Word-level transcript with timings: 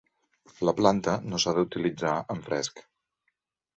La 0.69 0.73
planta 0.77 1.13
no 1.33 1.41
s'ha 1.43 1.55
d'utilitzar 1.59 2.17
en 2.37 2.45
fresc. 2.47 2.87